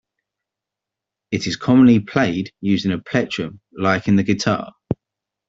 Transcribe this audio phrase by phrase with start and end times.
[1.29, 4.73] It is commonly played using a plectrum like in the guitar.